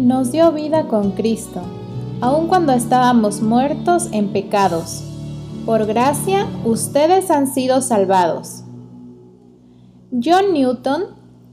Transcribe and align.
nos 0.00 0.32
dio 0.32 0.50
vida 0.52 0.88
con 0.88 1.12
Cristo, 1.12 1.60
aun 2.20 2.48
cuando 2.48 2.72
estábamos 2.72 3.42
muertos 3.42 4.08
en 4.12 4.28
pecados. 4.28 5.02
Por 5.66 5.84
gracia, 5.84 6.46
ustedes 6.64 7.30
han 7.30 7.46
sido 7.46 7.82
salvados. 7.82 8.64
John 10.10 10.54
Newton 10.54 11.02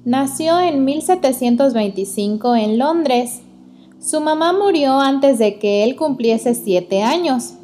nació 0.05 0.59
en 0.61 0.85
1725 0.85 2.55
en 2.55 2.77
Londres. 2.79 3.41
Su 3.99 4.21
mamá 4.21 4.53
murió 4.53 4.99
antes 4.99 5.39
de 5.39 5.59
que 5.59 5.83
él 5.83 5.97
cumpliese 5.97 6.55
siete 6.55 7.03
años. 7.03 7.55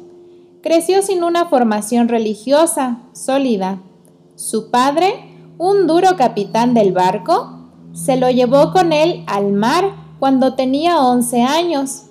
Creció 0.62 1.00
sin 1.00 1.24
una 1.24 1.46
formación 1.46 2.08
religiosa 2.08 3.00
sólida. 3.12 3.80
Su 4.36 4.70
padre, 4.70 5.14
un 5.56 5.86
duro 5.86 6.16
capitán 6.16 6.74
del 6.74 6.92
barco, 6.92 7.70
se 7.92 8.16
lo 8.16 8.30
llevó 8.30 8.72
con 8.72 8.92
él 8.92 9.24
al 9.26 9.52
mar 9.52 10.03
cuando 10.18 10.54
tenía 10.54 10.98
11 11.00 11.42
años. 11.42 12.04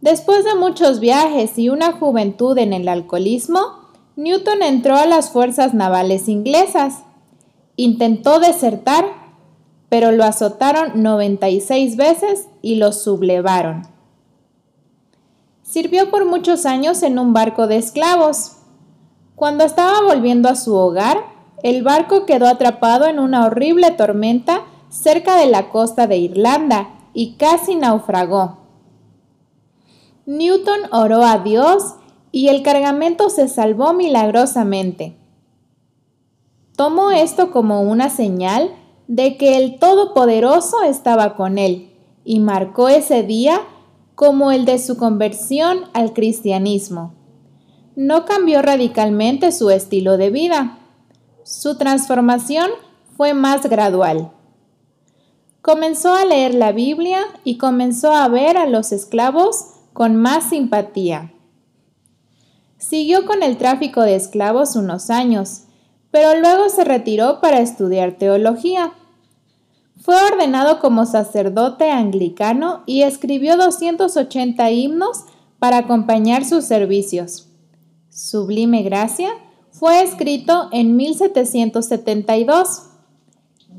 Después 0.00 0.44
de 0.44 0.54
muchos 0.54 1.00
viajes 1.00 1.58
y 1.58 1.68
una 1.68 1.92
juventud 1.92 2.56
en 2.58 2.72
el 2.72 2.88
alcoholismo, 2.88 3.60
Newton 4.16 4.62
entró 4.62 4.96
a 4.96 5.06
las 5.06 5.30
fuerzas 5.30 5.74
navales 5.74 6.28
inglesas. 6.28 7.00
Intentó 7.76 8.38
desertar, 8.38 9.04
pero 9.88 10.12
lo 10.12 10.24
azotaron 10.24 11.02
96 11.02 11.96
veces 11.96 12.48
y 12.62 12.76
lo 12.76 12.92
sublevaron. 12.92 13.82
Sirvió 15.62 16.10
por 16.10 16.24
muchos 16.24 16.64
años 16.64 17.02
en 17.02 17.18
un 17.18 17.32
barco 17.32 17.66
de 17.66 17.76
esclavos. 17.76 18.52
Cuando 19.34 19.64
estaba 19.64 20.00
volviendo 20.02 20.48
a 20.48 20.54
su 20.54 20.74
hogar, 20.74 21.18
el 21.62 21.82
barco 21.82 22.24
quedó 22.24 22.46
atrapado 22.46 23.06
en 23.06 23.18
una 23.18 23.44
horrible 23.44 23.90
tormenta 23.90 24.62
cerca 24.88 25.36
de 25.36 25.46
la 25.46 25.68
costa 25.68 26.06
de 26.06 26.16
Irlanda 26.16 26.95
y 27.16 27.36
casi 27.38 27.76
naufragó. 27.76 28.58
Newton 30.26 30.80
oró 30.92 31.24
a 31.24 31.38
Dios 31.38 31.94
y 32.30 32.48
el 32.48 32.62
cargamento 32.62 33.30
se 33.30 33.48
salvó 33.48 33.94
milagrosamente. 33.94 35.16
Tomó 36.76 37.12
esto 37.12 37.50
como 37.52 37.80
una 37.80 38.10
señal 38.10 38.70
de 39.08 39.38
que 39.38 39.56
el 39.56 39.78
Todopoderoso 39.78 40.82
estaba 40.82 41.36
con 41.36 41.56
él 41.56 41.90
y 42.22 42.38
marcó 42.40 42.90
ese 42.90 43.22
día 43.22 43.62
como 44.14 44.52
el 44.52 44.66
de 44.66 44.78
su 44.78 44.98
conversión 44.98 45.86
al 45.94 46.12
cristianismo. 46.12 47.14
No 47.94 48.26
cambió 48.26 48.60
radicalmente 48.60 49.52
su 49.52 49.70
estilo 49.70 50.18
de 50.18 50.28
vida. 50.28 50.80
Su 51.44 51.78
transformación 51.78 52.68
fue 53.16 53.32
más 53.32 53.66
gradual. 53.70 54.32
Comenzó 55.66 56.14
a 56.14 56.24
leer 56.24 56.54
la 56.54 56.70
Biblia 56.70 57.18
y 57.42 57.58
comenzó 57.58 58.14
a 58.14 58.28
ver 58.28 58.56
a 58.56 58.66
los 58.66 58.92
esclavos 58.92 59.66
con 59.92 60.14
más 60.14 60.50
simpatía. 60.50 61.34
Siguió 62.78 63.26
con 63.26 63.42
el 63.42 63.56
tráfico 63.58 64.02
de 64.02 64.14
esclavos 64.14 64.76
unos 64.76 65.10
años 65.10 65.64
pero 66.16 66.40
luego 66.40 66.70
se 66.70 66.82
retiró 66.82 67.40
para 67.42 67.60
estudiar 67.60 68.12
teología. 68.12 68.94
Fue 70.00 70.14
ordenado 70.32 70.80
como 70.80 71.04
sacerdote 71.04 71.90
anglicano 71.90 72.84
y 72.86 73.02
escribió 73.02 73.58
280 73.58 74.70
himnos 74.70 75.24
para 75.58 75.76
acompañar 75.76 76.46
sus 76.46 76.64
servicios. 76.64 77.48
Sublime 78.08 78.82
Gracia 78.82 79.28
fue 79.72 80.02
escrito 80.02 80.70
en 80.72 80.96
1772. 80.96 82.84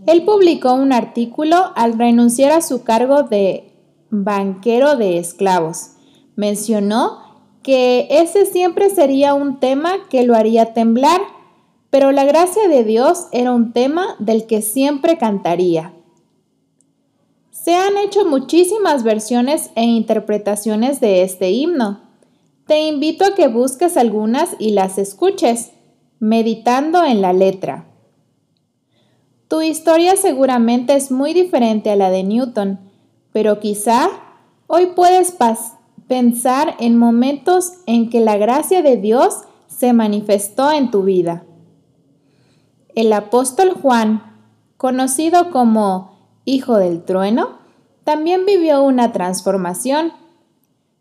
Él 0.06 0.24
publicó 0.24 0.74
un 0.74 0.94
artículo 0.94 1.72
al 1.76 1.98
renunciar 1.98 2.52
a 2.52 2.62
su 2.62 2.84
cargo 2.84 3.24
de 3.24 3.72
banquero 4.10 4.96
de 4.96 5.18
esclavos. 5.18 5.92
Mencionó 6.36 7.20
que 7.64 8.08
ese 8.10 8.46
siempre 8.46 8.90
sería 8.90 9.34
un 9.34 9.60
tema 9.60 10.08
que 10.10 10.24
lo 10.24 10.36
haría 10.36 10.74
temblar 10.74 11.22
pero 11.90 12.12
la 12.12 12.26
gracia 12.26 12.68
de 12.68 12.84
Dios 12.84 13.28
era 13.32 13.52
un 13.54 13.72
tema 13.74 14.16
del 14.20 14.46
que 14.46 14.62
siempre 14.62 15.18
cantaría. 15.18 15.94
Se 17.52 17.76
han 17.76 17.98
hecho 17.98 18.26
muchísimas 18.26 19.04
versiones 19.04 19.72
e 19.76 19.84
interpretaciones 19.84 21.00
de 21.00 21.24
este 21.24 21.52
himno. 21.52 22.02
Te 22.66 22.88
invito 22.88 23.26
a 23.26 23.36
que 23.36 23.48
busques 23.48 23.98
algunas 23.98 24.56
y 24.60 24.72
las 24.72 24.98
escuches, 24.98 25.72
meditando 26.20 27.04
en 27.04 27.22
la 27.22 27.34
letra. 27.34 27.88
Tu 29.48 29.62
historia 29.62 30.18
seguramente 30.18 30.96
es 30.96 31.10
muy 31.10 31.34
diferente 31.34 31.90
a 31.90 31.96
la 31.96 32.10
de 32.10 32.24
Newton, 32.24 32.80
pero 33.32 33.60
quizá 33.60 34.10
hoy 34.68 34.88
puedes 34.88 35.34
pensar 36.08 36.76
en 36.80 36.98
momentos 36.98 37.74
en 37.86 38.10
que 38.10 38.20
la 38.20 38.36
gracia 38.38 38.82
de 38.82 38.98
Dios 38.98 39.44
se 39.68 39.94
manifestó 39.94 40.72
en 40.72 40.92
tu 40.92 41.04
vida. 41.04 41.44
El 42.94 43.14
apóstol 43.14 43.72
Juan, 43.82 44.24
conocido 44.76 45.52
como 45.52 46.18
Hijo 46.44 46.78
del 46.78 47.04
Trueno, 47.04 47.60
también 48.04 48.46
vivió 48.46 48.84
una 48.84 49.14
transformación. 49.14 50.12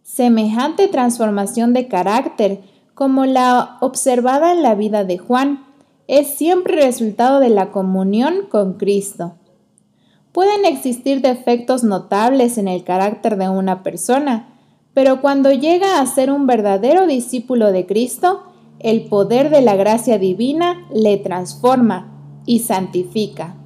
Semejante 0.04 0.86
transformación 0.86 1.72
de 1.72 1.88
carácter 1.88 2.60
como 2.94 3.26
la 3.26 3.76
observada 3.80 4.52
en 4.52 4.62
la 4.62 4.76
vida 4.76 5.04
de 5.04 5.18
Juan 5.18 5.65
es 6.08 6.28
siempre 6.36 6.76
resultado 6.76 7.40
de 7.40 7.48
la 7.48 7.70
comunión 7.70 8.46
con 8.48 8.74
Cristo. 8.74 9.34
Pueden 10.32 10.64
existir 10.64 11.22
defectos 11.22 11.82
notables 11.82 12.58
en 12.58 12.68
el 12.68 12.84
carácter 12.84 13.36
de 13.36 13.48
una 13.48 13.82
persona, 13.82 14.48
pero 14.94 15.20
cuando 15.20 15.50
llega 15.50 16.00
a 16.00 16.06
ser 16.06 16.30
un 16.30 16.46
verdadero 16.46 17.06
discípulo 17.06 17.72
de 17.72 17.86
Cristo, 17.86 18.44
el 18.78 19.06
poder 19.06 19.50
de 19.50 19.62
la 19.62 19.76
gracia 19.76 20.18
divina 20.18 20.86
le 20.92 21.16
transforma 21.16 22.12
y 22.44 22.60
santifica. 22.60 23.56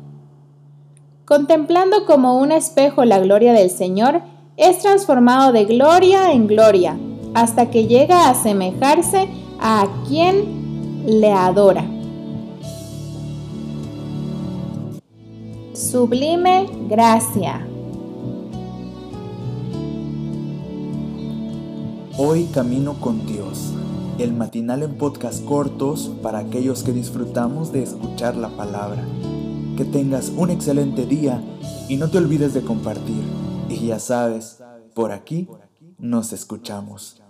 Contemplando 1.25 2.07
como 2.07 2.39
un 2.39 2.53
espejo 2.53 3.05
la 3.05 3.19
gloria 3.19 3.53
del 3.53 3.71
Señor, 3.71 4.23
es 4.57 4.79
transformado 4.79 5.53
de 5.53 5.65
gloria 5.65 6.33
en 6.33 6.47
gloria, 6.47 6.99
hasta 7.35 7.71
que 7.71 7.87
llega 7.87 8.27
a 8.27 8.31
asemejarse 8.31 9.29
a 9.61 9.87
quien 10.09 11.05
le 11.07 11.33
adora. 11.33 12.00
Sublime 15.81 16.69
gracia. 16.91 17.67
Hoy 22.19 22.45
camino 22.53 23.01
con 23.01 23.25
Dios 23.25 23.73
el 24.19 24.35
matinal 24.35 24.83
en 24.83 24.99
podcast 24.99 25.43
cortos 25.47 26.11
para 26.23 26.41
aquellos 26.41 26.83
que 26.83 26.93
disfrutamos 26.93 27.73
de 27.73 27.83
escuchar 27.83 28.37
la 28.37 28.51
palabra. 28.51 29.03
Que 29.79 29.87
tengas 29.87 30.29
un 30.37 30.51
excelente 30.51 31.07
día 31.07 31.43
y 31.89 31.97
no 31.97 32.11
te 32.11 32.19
olvides 32.19 32.53
de 32.53 32.61
compartir. 32.61 33.25
Y 33.71 33.87
ya 33.87 33.99
sabes, 33.99 34.63
por 34.95 35.13
aquí 35.13 35.49
nos 35.99 36.35
escuchamos. 36.35 37.23